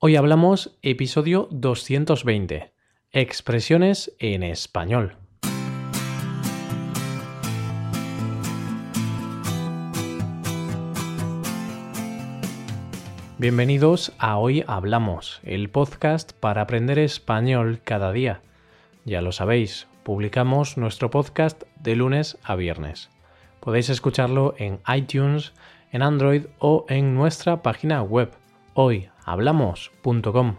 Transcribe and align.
Hoy 0.00 0.14
hablamos 0.14 0.78
episodio 0.82 1.48
220, 1.50 2.72
expresiones 3.10 4.14
en 4.20 4.44
español. 4.44 5.16
Bienvenidos 13.38 14.12
a 14.20 14.38
Hoy 14.38 14.62
Hablamos, 14.68 15.40
el 15.42 15.68
podcast 15.68 16.32
para 16.32 16.62
aprender 16.62 17.00
español 17.00 17.80
cada 17.82 18.12
día. 18.12 18.40
Ya 19.04 19.20
lo 19.20 19.32
sabéis, 19.32 19.88
publicamos 20.04 20.76
nuestro 20.76 21.10
podcast 21.10 21.64
de 21.80 21.96
lunes 21.96 22.38
a 22.44 22.54
viernes. 22.54 23.10
Podéis 23.58 23.88
escucharlo 23.88 24.54
en 24.58 24.78
iTunes, 24.94 25.54
en 25.90 26.02
Android 26.02 26.44
o 26.60 26.86
en 26.88 27.16
nuestra 27.16 27.62
página 27.62 28.00
web 28.04 28.30
hoyhablamos.com. 29.28 30.56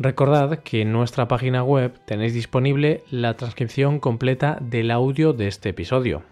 Recordad 0.00 0.58
que 0.60 0.82
en 0.82 0.92
nuestra 0.92 1.28
página 1.28 1.62
web 1.62 1.98
tenéis 2.04 2.34
disponible 2.34 3.02
la 3.10 3.34
transcripción 3.34 4.00
completa 4.00 4.58
del 4.60 4.90
audio 4.90 5.32
de 5.32 5.48
este 5.48 5.70
episodio. 5.70 6.22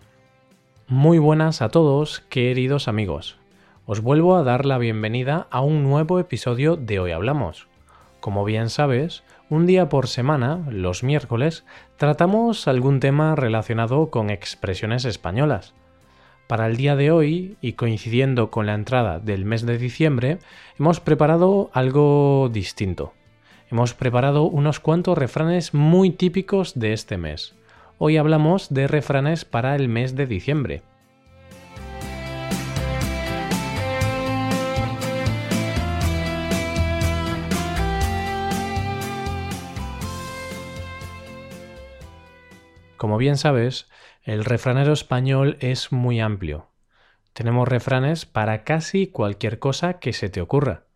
Muy 0.88 1.18
buenas 1.18 1.62
a 1.62 1.68
todos, 1.68 2.20
queridos 2.28 2.88
amigos. 2.88 3.38
Os 3.86 4.00
vuelvo 4.00 4.36
a 4.36 4.42
dar 4.42 4.66
la 4.66 4.78
bienvenida 4.78 5.46
a 5.50 5.60
un 5.60 5.84
nuevo 5.84 6.18
episodio 6.18 6.76
de 6.76 6.98
Hoy 6.98 7.12
Hablamos. 7.12 7.68
Como 8.20 8.44
bien 8.44 8.68
sabes, 8.68 9.22
un 9.48 9.66
día 9.66 9.88
por 9.88 10.08
semana, 10.08 10.64
los 10.68 11.04
miércoles, 11.04 11.64
tratamos 11.96 12.66
algún 12.66 12.98
tema 12.98 13.36
relacionado 13.36 14.10
con 14.10 14.30
expresiones 14.30 15.04
españolas. 15.04 15.74
Para 16.46 16.68
el 16.68 16.76
día 16.76 16.94
de 16.94 17.10
hoy, 17.10 17.56
y 17.60 17.72
coincidiendo 17.72 18.52
con 18.52 18.66
la 18.66 18.74
entrada 18.74 19.18
del 19.18 19.44
mes 19.44 19.66
de 19.66 19.78
diciembre, 19.78 20.38
hemos 20.78 21.00
preparado 21.00 21.70
algo 21.72 22.48
distinto. 22.52 23.14
Hemos 23.68 23.94
preparado 23.94 24.44
unos 24.44 24.78
cuantos 24.78 25.18
refranes 25.18 25.74
muy 25.74 26.10
típicos 26.10 26.78
de 26.78 26.92
este 26.92 27.16
mes. 27.16 27.56
Hoy 27.98 28.16
hablamos 28.16 28.72
de 28.72 28.86
refranes 28.86 29.44
para 29.44 29.74
el 29.74 29.88
mes 29.88 30.14
de 30.14 30.26
diciembre. 30.28 30.82
Como 42.96 43.18
bien 43.18 43.36
sabes, 43.36 43.88
el 44.26 44.44
refranero 44.44 44.92
español 44.92 45.56
es 45.60 45.92
muy 45.92 46.18
amplio. 46.18 46.66
Tenemos 47.32 47.68
refranes 47.68 48.26
para 48.26 48.64
casi 48.64 49.06
cualquier 49.06 49.60
cosa 49.60 50.00
que 50.00 50.12
se 50.12 50.28
te 50.28 50.40
ocurra. 50.40 50.86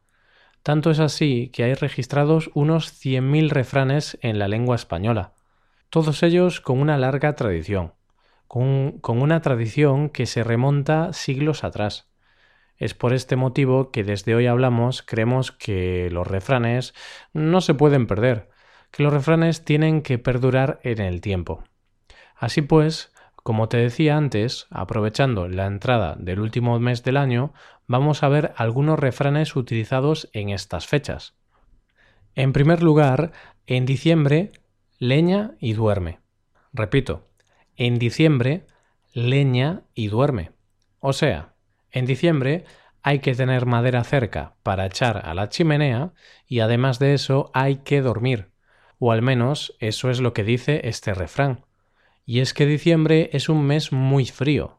Tanto 0.64 0.90
es 0.90 0.98
así 0.98 1.48
que 1.54 1.62
hay 1.62 1.74
registrados 1.74 2.50
unos 2.54 2.92
100.000 2.92 3.50
refranes 3.50 4.18
en 4.20 4.40
la 4.40 4.48
lengua 4.48 4.74
española, 4.74 5.34
todos 5.90 6.24
ellos 6.24 6.60
con 6.60 6.80
una 6.80 6.98
larga 6.98 7.36
tradición, 7.36 7.94
con, 8.48 8.98
con, 8.98 9.22
una 9.22 9.40
tradición 9.42 10.10
que 10.10 10.26
se 10.26 10.42
remonta 10.42 11.12
siglos 11.12 11.62
atrás. 11.62 12.10
Es 12.78 12.94
por 12.94 13.14
este 13.14 13.36
motivo 13.36 13.92
que 13.92 14.02
desde 14.02 14.34
hoy 14.34 14.48
hablamos 14.48 15.02
creemos 15.02 15.52
que 15.52 16.08
los 16.10 16.26
refranes 16.26 16.94
no 17.32 17.60
se 17.60 17.74
pueden 17.74 18.08
perder, 18.08 18.50
que 18.90 19.04
los 19.04 19.12
refranes 19.12 19.64
tienen 19.64 20.02
que 20.02 20.18
perdurar 20.18 20.80
en 20.82 21.00
el 21.00 21.20
tiempo. 21.20 21.62
Así 22.34 22.62
pues, 22.62 23.12
como 23.42 23.68
te 23.68 23.78
decía 23.78 24.16
antes, 24.16 24.66
aprovechando 24.70 25.48
la 25.48 25.66
entrada 25.66 26.16
del 26.18 26.40
último 26.40 26.78
mes 26.78 27.02
del 27.02 27.16
año, 27.16 27.52
vamos 27.86 28.22
a 28.22 28.28
ver 28.28 28.52
algunos 28.56 28.98
refranes 28.98 29.56
utilizados 29.56 30.28
en 30.32 30.50
estas 30.50 30.86
fechas. 30.86 31.34
En 32.34 32.52
primer 32.52 32.82
lugar, 32.82 33.32
en 33.66 33.86
diciembre, 33.86 34.52
leña 34.98 35.56
y 35.58 35.72
duerme. 35.72 36.20
Repito, 36.72 37.28
en 37.76 37.98
diciembre, 37.98 38.66
leña 39.12 39.82
y 39.94 40.08
duerme. 40.08 40.52
O 41.00 41.12
sea, 41.12 41.54
en 41.90 42.06
diciembre 42.06 42.64
hay 43.02 43.20
que 43.20 43.34
tener 43.34 43.66
madera 43.66 44.04
cerca 44.04 44.54
para 44.62 44.86
echar 44.86 45.22
a 45.24 45.34
la 45.34 45.48
chimenea 45.48 46.12
y 46.46 46.60
además 46.60 46.98
de 46.98 47.14
eso 47.14 47.50
hay 47.54 47.76
que 47.76 48.02
dormir. 48.02 48.50
O 48.98 49.12
al 49.12 49.22
menos 49.22 49.74
eso 49.80 50.10
es 50.10 50.20
lo 50.20 50.34
que 50.34 50.44
dice 50.44 50.82
este 50.84 51.14
refrán. 51.14 51.64
Y 52.30 52.38
es 52.38 52.54
que 52.54 52.64
diciembre 52.64 53.28
es 53.32 53.48
un 53.48 53.66
mes 53.66 53.90
muy 53.90 54.24
frío. 54.24 54.78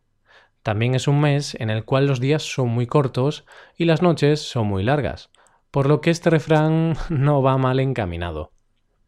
También 0.64 0.96
es 0.96 1.10
un 1.10 1.20
mes 1.20 1.54
en 1.60 1.70
el 1.70 1.84
cual 1.84 2.08
los 2.08 2.22
días 2.22 2.44
son 2.44 2.70
muy 2.70 2.88
cortos 2.88 3.44
y 3.78 3.84
las 3.84 4.02
noches 4.02 4.40
son 4.40 4.68
muy 4.68 4.84
largas, 4.84 5.32
por 5.70 5.86
lo 5.86 6.00
que 6.00 6.12
este 6.12 6.30
refrán 6.30 6.96
no 7.10 7.42
va 7.42 7.58
mal 7.58 7.82
encaminado. 7.82 8.54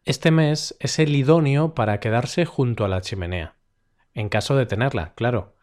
Este 0.04 0.30
mes 0.30 0.76
es 0.78 0.98
el 0.98 1.16
idóneo 1.16 1.72
para 1.72 2.00
quedarse 2.00 2.44
junto 2.44 2.84
a 2.84 2.88
la 2.88 3.00
chimenea, 3.00 3.56
en 4.12 4.28
caso 4.28 4.56
de 4.56 4.66
tenerla, 4.66 5.14
claro. 5.14 5.56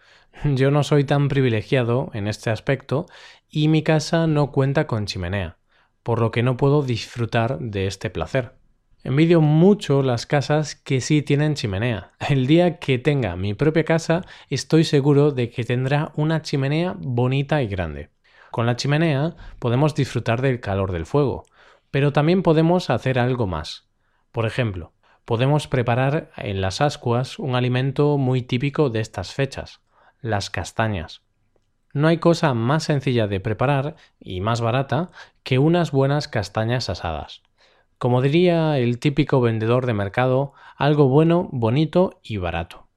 Yo 0.44 0.72
no 0.72 0.82
soy 0.82 1.04
tan 1.04 1.28
privilegiado 1.28 2.10
en 2.16 2.28
este 2.28 2.50
aspecto 2.50 3.06
y 3.48 3.68
mi 3.68 3.84
casa 3.84 4.26
no 4.26 4.52
cuenta 4.52 4.88
con 4.88 5.06
chimenea, 5.06 5.60
por 6.02 6.20
lo 6.20 6.32
que 6.32 6.42
no 6.42 6.58
puedo 6.58 6.82
disfrutar 6.82 7.60
de 7.60 7.86
este 7.86 8.10
placer. 8.10 8.56
Envidio 9.04 9.42
mucho 9.42 10.04
las 10.04 10.28
casas 10.28 10.76
que 10.76 11.02
sí 11.02 11.24
tienen 11.24 11.56
chimenea. 11.56 12.12
El 12.20 12.46
día 12.46 12.78
que 12.78 13.00
tenga 13.00 13.36
mi 13.36 13.56
propia 13.56 13.84
casa 13.84 14.22
estoy 14.48 14.84
seguro 14.84 15.32
de 15.32 15.50
que 15.50 15.64
tendrá 15.64 16.12
una 16.16 16.44
chimenea 16.44 16.94
bonita 17.00 17.64
y 17.64 17.68
grande. 17.68 18.12
Con 18.52 18.68
la 18.68 18.76
chimenea 18.76 19.36
podemos 19.58 19.96
disfrutar 19.96 20.42
del 20.42 20.60
calor 20.60 20.92
del 20.92 21.08
fuego, 21.08 21.46
pero 21.90 22.14
también 22.14 22.44
podemos 22.44 22.92
hacer 22.92 23.18
algo 23.18 23.48
más. 23.48 23.88
Por 24.32 24.46
ejemplo, 24.46 24.94
podemos 25.26 25.68
preparar 25.68 26.30
en 26.38 26.62
las 26.62 26.80
ascuas 26.80 27.40
un 27.40 27.56
alimento 27.56 28.20
muy 28.20 28.44
típico 28.44 28.92
de 28.92 29.00
estas 29.00 29.34
fechas, 29.34 29.82
las 30.22 30.52
castañas. 30.52 31.24
No 31.92 32.08
hay 32.08 32.20
cosa 32.20 32.54
más 32.54 32.84
sencilla 32.84 33.28
de 33.28 33.40
preparar 33.40 33.96
y 34.20 34.42
más 34.42 34.62
barata 34.62 35.10
que 35.42 35.58
unas 35.58 35.92
buenas 35.92 36.28
castañas 36.28 36.88
asadas. 36.90 37.42
Como 38.02 38.24
diría 38.24 38.80
el 38.80 38.98
típico 38.98 39.42
vendedor 39.42 39.86
de 39.86 39.94
mercado, 39.94 40.54
algo 40.76 41.08
bueno, 41.08 41.50
bonito 41.52 42.20
y 42.24 42.38
barato. 42.38 42.88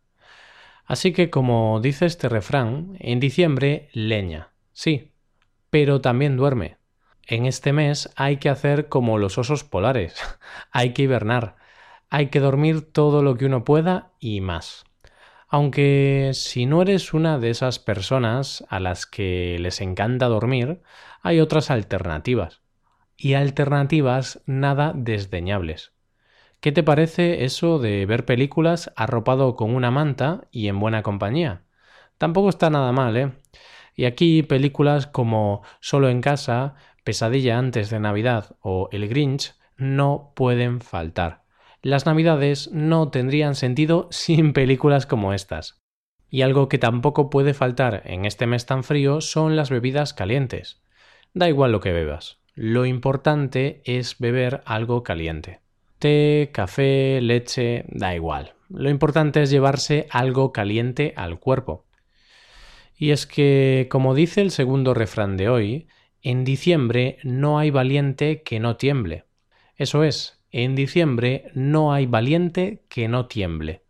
Así 0.87 1.13
que, 1.13 1.29
como 1.29 1.79
dice 1.83 2.07
este 2.07 2.31
refrán, 2.31 2.97
en 3.01 3.21
diciembre 3.21 3.91
leña, 3.93 4.55
sí, 4.73 5.13
pero 5.69 6.01
también 6.01 6.39
duerme. 6.39 6.79
En 7.27 7.45
este 7.45 7.75
mes 7.75 8.15
hay 8.17 8.39
que 8.39 8.49
hacer 8.49 8.89
como 8.89 9.19
los 9.19 9.37
osos 9.37 9.63
polares, 9.63 10.17
hay 10.73 10.95
que 10.95 11.03
hibernar, 11.03 11.57
hay 12.09 12.29
que 12.29 12.41
dormir 12.41 12.81
todo 12.81 13.23
lo 13.23 13.37
que 13.37 13.45
uno 13.45 13.63
pueda 13.63 14.13
y 14.21 14.41
más. 14.41 14.87
Aunque 15.49 16.31
si 16.33 16.65
no 16.65 16.81
eres 16.81 17.13
una 17.13 17.39
de 17.39 17.51
esas 17.51 17.79
personas 17.79 18.65
a 18.71 18.81
las 18.81 19.05
que 19.05 19.59
les 19.61 19.83
encanta 19.83 20.29
dormir, 20.29 20.81
hay 21.21 21.41
otras 21.41 21.71
alternativas 21.71 22.64
y 23.17 23.35
alternativas 23.35 24.43
nada 24.47 24.93
desdeñables. 24.95 25.93
¿Qué 26.61 26.73
te 26.73 26.83
parece 26.83 27.45
eso 27.45 27.79
de 27.79 28.07
ver 28.07 28.25
películas 28.25 28.91
arropado 28.97 29.55
con 29.55 29.75
una 29.75 29.91
manta 29.91 30.49
y 30.51 30.69
en 30.69 30.81
buena 30.81 31.03
compañía? 31.03 31.63
Tampoco 32.19 32.49
está 32.49 32.71
nada 32.71 32.91
mal, 32.93 33.17
¿eh? 33.17 33.33
Y 33.95 34.07
aquí 34.07 34.43
películas 34.43 35.07
como 35.07 35.63
Solo 35.81 36.09
en 36.09 36.21
casa, 36.21 36.75
Pesadilla 37.05 37.59
antes 37.59 37.91
de 37.91 38.01
Navidad 38.01 38.57
o 38.61 38.89
El 38.93 39.09
Grinch 39.09 39.55
no 39.77 40.33
pueden 40.35 40.81
faltar. 40.81 41.45
Las 41.83 42.07
Navidades 42.07 42.71
no 42.73 43.11
tendrían 43.11 43.55
sentido 43.55 44.09
sin 44.11 44.53
películas 44.55 45.07
como 45.07 45.35
estas. 45.35 45.83
Y 46.31 46.43
algo 46.43 46.69
que 46.69 46.79
tampoco 46.79 47.31
puede 47.31 47.53
faltar 47.53 48.03
en 48.07 48.25
este 48.25 48.47
mes 48.47 48.65
tan 48.67 48.83
frío 48.83 49.21
son 49.21 49.55
las 49.55 49.71
bebidas 49.71 50.15
calientes. 50.15 50.83
Da 51.35 51.49
igual 51.49 51.73
lo 51.73 51.81
que 51.81 51.93
bebas, 51.93 52.39
lo 52.55 52.87
importante 52.87 53.83
es 53.85 54.19
beber 54.19 54.63
algo 54.65 55.03
caliente. 55.03 55.61
Té, 55.99 56.51
café, 56.53 57.21
leche, 57.21 57.85
da 57.89 58.15
igual. 58.15 58.55
Lo 58.69 58.91
importante 58.91 59.43
es 59.43 59.51
llevarse 59.51 60.07
algo 60.11 60.53
caliente 60.53 61.15
al 61.17 61.41
cuerpo. 61.41 61.85
Y 62.97 63.11
es 63.11 63.27
que, 63.27 63.89
como 63.91 64.15
dice 64.15 64.41
el 64.41 64.53
segundo 64.53 64.95
refrán 64.95 65.37
de 65.37 65.49
hoy, 65.49 65.89
en 66.23 66.45
diciembre 66.45 67.19
no 67.25 67.59
hay 67.59 67.71
valiente 67.71 68.43
que 68.43 68.61
no 68.61 68.77
tiemble. 68.77 69.25
Eso 69.77 70.05
es, 70.05 70.41
en 70.53 70.77
diciembre 70.77 71.51
no 71.55 71.93
hay 71.93 72.07
valiente 72.07 72.85
que 72.89 73.09
no 73.09 73.27
tiemble. 73.27 73.83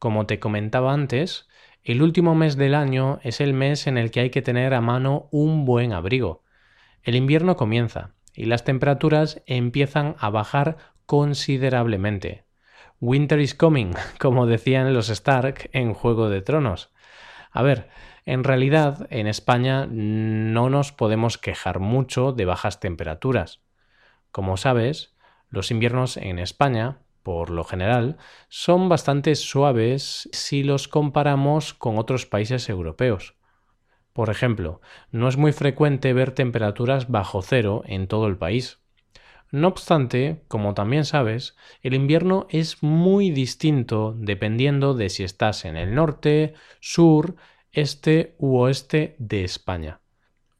Como 0.00 0.26
te 0.26 0.40
comentaba 0.40 0.92
antes, 0.92 1.46
el 1.84 2.02
último 2.02 2.34
mes 2.34 2.56
del 2.56 2.74
año 2.74 3.20
es 3.22 3.40
el 3.40 3.54
mes 3.54 3.86
en 3.86 3.96
el 3.96 4.10
que 4.10 4.20
hay 4.20 4.30
que 4.30 4.42
tener 4.42 4.74
a 4.74 4.80
mano 4.80 5.28
un 5.30 5.64
buen 5.64 5.92
abrigo. 5.92 6.42
El 7.08 7.16
invierno 7.16 7.56
comienza 7.56 8.10
y 8.34 8.44
las 8.44 8.64
temperaturas 8.64 9.40
empiezan 9.46 10.14
a 10.18 10.28
bajar 10.28 10.76
considerablemente. 11.06 12.44
Winter 13.00 13.40
is 13.40 13.54
coming, 13.54 13.92
como 14.20 14.44
decían 14.44 14.92
los 14.92 15.08
Stark 15.08 15.70
en 15.72 15.94
Juego 15.94 16.28
de 16.28 16.42
Tronos. 16.42 16.92
A 17.50 17.62
ver, 17.62 17.88
en 18.26 18.44
realidad 18.44 19.06
en 19.08 19.26
España 19.26 19.86
no 19.90 20.68
nos 20.68 20.92
podemos 20.92 21.38
quejar 21.38 21.78
mucho 21.78 22.32
de 22.32 22.44
bajas 22.44 22.78
temperaturas. 22.78 23.62
Como 24.30 24.58
sabes, 24.58 25.16
los 25.48 25.70
inviernos 25.70 26.18
en 26.18 26.38
España, 26.38 26.98
por 27.22 27.48
lo 27.48 27.64
general, 27.64 28.18
son 28.50 28.90
bastante 28.90 29.34
suaves 29.34 30.28
si 30.32 30.62
los 30.62 30.88
comparamos 30.88 31.72
con 31.72 31.96
otros 31.96 32.26
países 32.26 32.68
europeos. 32.68 33.37
Por 34.18 34.30
ejemplo, 34.30 34.80
no 35.12 35.28
es 35.28 35.36
muy 35.36 35.52
frecuente 35.52 36.12
ver 36.12 36.32
temperaturas 36.32 37.08
bajo 37.08 37.40
cero 37.40 37.84
en 37.86 38.08
todo 38.08 38.26
el 38.26 38.36
país. 38.36 38.80
No 39.52 39.68
obstante, 39.68 40.42
como 40.48 40.74
también 40.74 41.04
sabes, 41.04 41.56
el 41.82 41.94
invierno 41.94 42.48
es 42.50 42.82
muy 42.82 43.30
distinto 43.30 44.16
dependiendo 44.18 44.94
de 44.94 45.08
si 45.08 45.22
estás 45.22 45.64
en 45.64 45.76
el 45.76 45.94
norte, 45.94 46.54
sur, 46.80 47.36
este 47.70 48.34
u 48.38 48.56
oeste 48.56 49.14
de 49.20 49.44
España. 49.44 50.00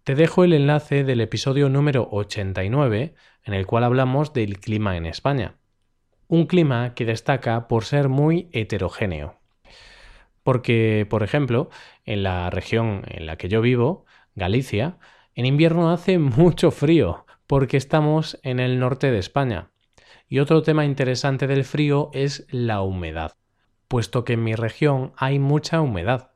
Te 0.05 0.14
dejo 0.14 0.44
el 0.44 0.52
enlace 0.52 1.02
del 1.02 1.20
episodio 1.20 1.69
número 1.69 2.06
89 2.12 3.16
en 3.43 3.55
el 3.55 3.66
cual 3.66 3.82
hablamos 3.82 4.32
del 4.32 4.60
clima 4.60 4.96
en 4.96 5.05
España. 5.05 5.56
Un 6.28 6.46
clima 6.46 6.94
que 6.94 7.05
destaca 7.05 7.66
por 7.66 7.84
ser 7.84 8.08
muy 8.08 8.50
heterogéneo. 8.52 9.34
Porque, 10.44 11.06
por 11.10 11.22
ejemplo, 11.25 11.69
en 12.08 12.22
la 12.22 12.49
región 12.49 13.02
en 13.06 13.26
la 13.26 13.37
que 13.37 13.50
yo 13.50 13.60
vivo, 13.60 14.06
Galicia, 14.34 14.96
en 15.34 15.44
invierno 15.44 15.93
hace 15.93 16.19
mucho 16.19 16.70
frío, 16.70 17.26
porque 17.46 17.76
estamos 17.76 18.40
en 18.43 18.60
el 18.60 18.81
norte 18.81 19.10
de 19.10 19.19
España. 19.19 19.70
Y 20.26 20.38
otro 20.38 20.62
tema 20.62 20.87
interesante 20.87 21.46
del 21.46 21.64
frío 21.64 22.10
es 22.14 22.46
la 22.50 22.81
humedad, 22.81 23.32
puesto 23.88 24.25
que 24.25 24.32
en 24.34 24.44
mi 24.44 24.55
región 24.55 25.12
hay 25.16 25.38
mucha 25.38 25.82
humedad, 25.82 26.31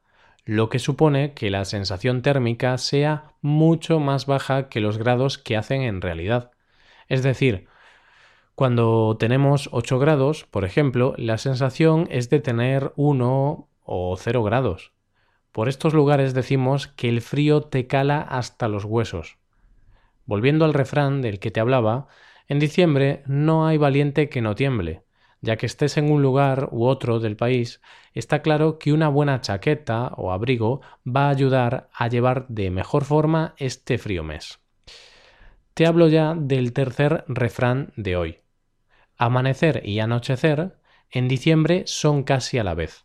lo 0.44 0.69
que 0.69 0.78
supone 0.78 1.32
que 1.32 1.50
la 1.50 1.64
sensación 1.64 2.20
térmica 2.20 2.76
sea 2.76 3.32
mucho 3.40 3.98
más 3.98 4.26
baja 4.26 4.69
que 4.69 4.80
los 4.80 4.98
grados 4.98 5.38
que 5.38 5.56
hacen 5.56 5.82
en 5.82 6.02
realidad. 6.02 6.50
Es 7.08 7.22
decir, 7.22 7.66
cuando 8.54 9.16
tenemos 9.19 9.70
8 9.72 9.98
grados, 9.98 10.44
por 10.44 10.66
ejemplo, 10.66 11.14
la 11.16 11.38
sensación 11.38 12.08
es 12.10 12.28
de 12.28 12.40
tener 12.40 12.92
1 12.96 13.69
o 13.84 14.16
0 14.19 14.42
grados. 14.42 14.92
Por 15.52 15.69
estos 15.69 15.93
lugares 15.93 16.32
decimos 16.32 16.88
que 16.88 17.10
el 17.10 17.20
frío 17.20 17.60
te 17.60 17.87
cala 17.87 18.22
hasta 18.22 18.69
los 18.69 18.84
huesos. 18.84 19.37
Volviendo 20.25 20.64
al 20.64 20.72
refrán 20.72 21.20
del 21.20 21.38
que 21.38 21.50
te 21.50 21.60
hablaba, 21.60 22.08
en 22.49 22.58
diciembre 22.58 23.22
no 23.26 23.66
hay 23.66 23.76
valiente 23.76 24.31
que 24.31 24.40
no 24.40 24.54
tiemble. 24.54 25.02
Ya 25.43 25.56
que 25.56 25.66
estés 25.66 25.96
en 25.96 26.10
un 26.10 26.22
lugar 26.22 26.69
u 26.70 26.87
otro 26.87 27.19
del 27.19 27.37
país, 27.37 27.82
está 28.14 28.43
claro 28.43 28.78
que 28.78 28.93
una 28.93 29.08
buena 29.08 29.40
chaqueta 29.40 30.12
o 30.16 30.32
abrigo 30.32 30.81
va 31.04 31.26
a 31.26 31.31
ayudar 31.31 31.90
a 31.93 32.08
llevar 32.08 32.46
de 32.48 32.70
mejor 32.70 33.05
forma 33.05 33.55
este 33.58 33.98
frío 33.98 34.22
mes. 34.22 34.60
Te 35.75 35.87
hablo 35.87 36.08
ya 36.08 36.34
del 36.34 36.72
tercer 36.72 37.25
refrán 37.28 37.93
de 37.96 38.16
hoy. 38.16 38.38
Amanecer 39.19 39.82
y 39.84 40.00
anochecer 40.00 40.78
en 41.10 41.28
diciembre 41.28 41.82
son 41.87 42.22
casi 42.22 42.58
a 42.58 42.64
la 42.64 42.75
vez. 42.75 43.05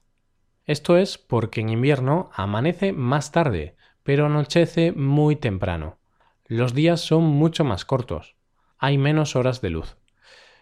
Esto 0.67 0.97
es 0.97 1.17
porque 1.17 1.61
en 1.61 1.69
invierno 1.69 2.29
amanece 2.33 2.91
más 2.91 3.31
tarde, 3.31 3.77
pero 4.03 4.25
anochece 4.25 4.91
muy 4.91 5.37
temprano. 5.37 5.97
Los 6.45 6.73
días 6.73 6.99
son 6.99 7.23
mucho 7.23 7.63
más 7.63 7.85
cortos. 7.85 8.35
Hay 8.77 8.97
menos 8.97 9.37
horas 9.37 9.61
de 9.61 9.69
luz. 9.69 9.95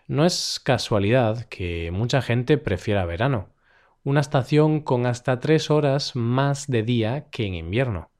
No 0.07 0.23
es 0.23 0.61
casualidad 0.63 1.45
que 1.45 1.89
mucha 1.91 2.21
gente 2.21 2.59
prefiera 2.59 3.03
verano, 3.05 3.49
una 4.03 4.21
estación 4.21 4.81
con 4.81 5.07
hasta 5.07 5.39
tres 5.39 5.71
horas 5.71 6.15
más 6.15 6.67
de 6.67 6.83
día 6.83 7.31
que 7.31 7.47
en 7.47 7.55
invierno. 7.55 8.11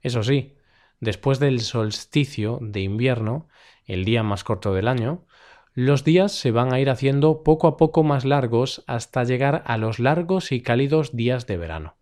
Eso 0.00 0.24
sí, 0.24 0.56
después 0.98 1.38
del 1.38 1.60
solsticio 1.60 2.58
de 2.60 2.80
invierno, 2.80 3.46
el 3.86 4.04
día 4.04 4.24
más 4.24 4.42
corto 4.42 4.74
del 4.74 4.88
año, 4.88 5.24
los 5.74 6.04
días 6.04 6.32
se 6.32 6.50
van 6.50 6.72
a 6.72 6.80
ir 6.80 6.90
haciendo 6.90 7.42
poco 7.42 7.66
a 7.66 7.76
poco 7.76 8.02
más 8.02 8.24
largos 8.24 8.84
hasta 8.86 9.24
llegar 9.24 9.62
a 9.66 9.78
los 9.78 9.98
largos 9.98 10.52
y 10.52 10.60
cálidos 10.60 11.16
días 11.16 11.46
de 11.46 11.56
verano. 11.56 11.96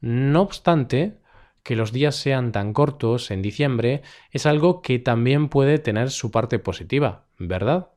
No 0.00 0.40
obstante, 0.40 1.18
que 1.62 1.76
los 1.76 1.92
días 1.92 2.16
sean 2.16 2.52
tan 2.52 2.72
cortos 2.72 3.30
en 3.30 3.42
diciembre 3.42 4.02
es 4.30 4.46
algo 4.46 4.82
que 4.82 4.98
también 4.98 5.48
puede 5.48 5.78
tener 5.78 6.10
su 6.10 6.30
parte 6.30 6.58
positiva, 6.58 7.26
¿verdad? 7.38 7.90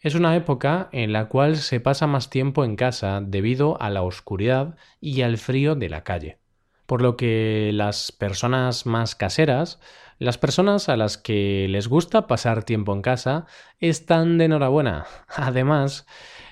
Es 0.00 0.14
una 0.14 0.36
época 0.36 0.88
en 0.92 1.12
la 1.12 1.28
cual 1.28 1.56
se 1.56 1.80
pasa 1.80 2.06
más 2.06 2.30
tiempo 2.30 2.64
en 2.64 2.76
casa 2.76 3.20
debido 3.20 3.80
a 3.80 3.90
la 3.90 4.02
oscuridad 4.02 4.76
y 5.00 5.22
al 5.22 5.38
frío 5.38 5.74
de 5.74 5.88
la 5.88 6.04
calle. 6.04 6.38
Por 6.86 7.02
lo 7.02 7.16
que 7.16 7.70
las 7.74 8.12
personas 8.12 8.86
más 8.86 9.14
caseras, 9.14 9.80
las 10.18 10.38
personas 10.38 10.88
a 10.88 10.96
las 10.96 11.18
que 11.18 11.66
les 11.68 11.88
gusta 11.88 12.26
pasar 12.26 12.64
tiempo 12.64 12.94
en 12.94 13.02
casa, 13.02 13.46
están 13.80 14.38
de 14.38 14.46
enhorabuena. 14.46 15.06
Además, 15.28 16.06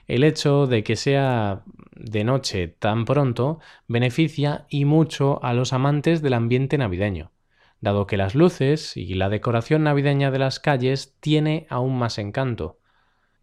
el 0.07 0.25
hecho 0.25 0.67
de 0.67 0.85
que 0.85 0.97
sea 0.97 1.63
de 1.97 2.25
noche 2.25 2.69
tan 2.69 3.05
pronto 3.05 3.61
beneficia 3.87 4.67
y 4.69 4.85
mucho 4.85 5.43
a 5.43 5.55
los 5.55 5.73
amantes 5.73 6.21
del 6.21 6.35
ambiente 6.35 6.77
navideño, 6.77 7.33
dado 7.81 8.07
que 8.07 8.17
las 8.17 8.35
luces 8.35 8.97
y 8.97 9.15
la 9.15 9.29
decoración 9.29 9.85
navideña 9.85 10.31
de 10.31 10.39
las 10.39 10.61
calles 10.61 11.17
tiene 11.21 11.67
aún 11.71 11.97
más 11.99 12.19
encanto. 12.19 12.79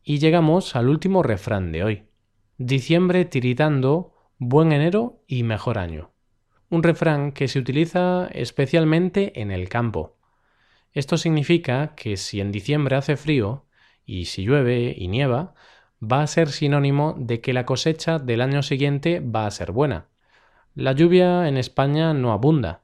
Y 0.03 0.19
llegamos 0.19 0.75
al 0.75 0.89
último 0.89 1.23
refrán 1.23 1.71
de 1.71 1.83
hoy. 1.83 2.03
Diciembre 2.57 3.25
tiritando, 3.25 4.15
buen 4.37 4.71
enero 4.71 5.23
y 5.27 5.43
mejor 5.43 5.77
año. 5.77 6.10
Un 6.71 6.83
refrán 6.83 7.33
que 7.33 7.49
se 7.49 7.59
utiliza 7.59 8.29
especialmente 8.31 9.41
en 9.41 9.51
el 9.51 9.67
campo. 9.67 10.15
Esto 10.93 11.17
significa 11.17 11.95
que 11.97 12.15
si 12.15 12.39
en 12.39 12.53
diciembre 12.53 12.95
hace 12.95 13.17
frío, 13.17 13.65
y 14.05 14.23
si 14.25 14.43
llueve 14.45 14.95
y 14.97 15.09
nieva, 15.09 15.53
va 16.01 16.21
a 16.21 16.27
ser 16.27 16.47
sinónimo 16.49 17.13
de 17.17 17.41
que 17.41 17.51
la 17.51 17.65
cosecha 17.65 18.19
del 18.19 18.39
año 18.39 18.63
siguiente 18.63 19.19
va 19.19 19.47
a 19.47 19.51
ser 19.51 19.73
buena. 19.73 20.07
La 20.73 20.93
lluvia 20.93 21.49
en 21.49 21.57
España 21.57 22.13
no 22.13 22.31
abunda 22.31 22.81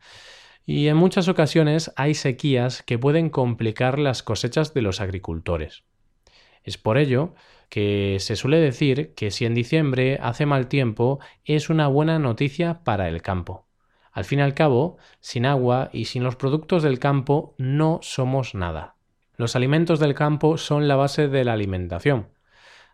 y 0.66 0.90
en 0.90 0.98
muchas 0.98 1.30
ocasiones 1.30 1.94
hay 1.96 2.14
sequías 2.14 2.84
que 2.84 3.00
pueden 3.00 3.30
complicar 3.30 4.00
las 4.00 4.22
cosechas 4.22 4.74
de 4.74 4.82
los 4.82 5.00
agricultores. 5.00 5.86
Es 6.62 6.78
por 6.78 6.98
ello 6.98 7.36
que 7.70 8.18
se 8.20 8.36
suele 8.36 8.58
decir 8.58 9.14
que 9.16 9.32
si 9.32 9.46
en 9.46 9.56
diciembre 9.56 10.20
hace 10.22 10.46
mal 10.46 10.68
tiempo 10.68 11.20
es 11.46 11.70
una 11.70 11.88
buena 11.88 12.20
noticia 12.20 12.84
para 12.84 13.08
el 13.08 13.22
campo. 13.22 13.67
Al 14.18 14.26
fin 14.26 14.40
y 14.40 14.42
al 14.42 14.56
cabo, 14.56 14.98
sin 15.20 15.46
agua 15.46 15.92
y 15.94 16.06
sin 16.06 16.24
los 16.24 16.36
productos 16.36 16.82
del 16.82 16.98
campo 16.98 17.54
no 17.60 18.00
somos 18.02 18.56
nada. 18.56 18.96
Los 19.36 19.56
alimentos 19.56 20.00
del 20.00 20.16
campo 20.16 20.58
son 20.58 20.88
la 20.88 20.96
base 20.96 21.28
de 21.28 21.46
la 21.46 21.54
alimentación, 21.54 22.30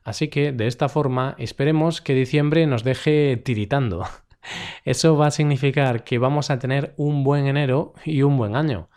Así 0.03 0.27
que 0.27 0.51
de 0.51 0.67
esta 0.67 0.89
forma 0.89 1.35
esperemos 1.37 2.01
que 2.01 2.13
diciembre 2.13 2.67
nos 2.67 2.83
deje 2.83 3.37
tiritando. 3.37 4.05
Eso 4.83 5.15
va 5.15 5.27
a 5.27 5.31
significar 5.31 6.03
que 6.03 6.17
vamos 6.17 6.49
a 6.49 6.59
tener 6.59 6.93
un 6.97 7.23
buen 7.23 7.47
enero 7.47 7.93
y 8.03 8.23
un 8.23 8.35
buen 8.35 8.57
año. 8.57 8.89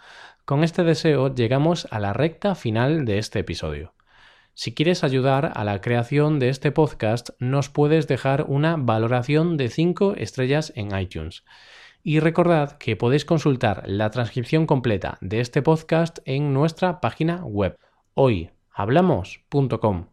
Con 0.45 0.65
este 0.65 0.83
deseo 0.83 1.33
llegamos 1.33 1.87
a 1.93 2.01
la 2.01 2.13
recta 2.13 2.57
final 2.57 3.05
de 3.05 3.19
este 3.19 3.39
episodio. 3.39 3.95
Si 4.53 4.75
quieres 4.75 5.05
ayudar 5.05 5.53
a 5.55 5.63
la 5.63 5.81
creación 5.81 6.41
de 6.41 6.49
este 6.49 6.73
podcast, 6.73 7.31
nos 7.39 7.69
puedes 7.69 8.09
dejar 8.09 8.47
una 8.49 8.75
valoración 8.77 9.57
de 9.57 9.69
5 9.69 10.15
estrellas 10.17 10.73
en 10.75 10.99
iTunes. 10.99 11.45
Y 12.09 12.21
recordad 12.21 12.79
que 12.79 12.95
podéis 12.95 13.25
consultar 13.25 13.83
la 13.85 14.11
transcripción 14.11 14.65
completa 14.67 15.19
de 15.21 15.41
este 15.41 15.61
podcast 15.61 16.21
en 16.25 16.55
nuestra 16.55 17.01
página 17.01 17.45
web 17.45 17.77
hoyhablamos.com. 18.15 20.07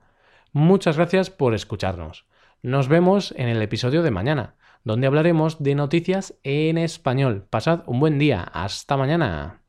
Muchas 0.53 0.97
gracias 0.97 1.29
por 1.29 1.53
escucharnos. 1.53 2.25
Nos 2.63 2.87
vemos 2.87 3.31
en 3.37 3.47
el 3.47 3.61
episodio 3.61 4.01
de 4.01 4.09
mañana, 4.09 4.55
donde 4.83 5.05
hablaremos 5.05 5.61
de 5.61 5.75
noticias 5.75 6.33
en 6.41 6.79
español. 6.79 7.45
Pasad 7.47 7.83
un 7.85 7.99
buen 7.99 8.17
día. 8.17 8.41
Hasta 8.41 8.97
mañana. 8.97 9.62